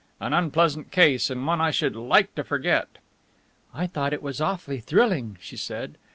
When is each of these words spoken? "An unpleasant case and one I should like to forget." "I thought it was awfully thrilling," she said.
"An 0.19 0.33
unpleasant 0.33 0.89
case 0.89 1.29
and 1.29 1.45
one 1.45 1.61
I 1.61 1.69
should 1.69 1.95
like 1.95 2.33
to 2.33 2.43
forget." 2.43 2.87
"I 3.71 3.85
thought 3.85 4.13
it 4.13 4.23
was 4.23 4.41
awfully 4.41 4.79
thrilling," 4.79 5.37
she 5.39 5.55
said. 5.57 5.95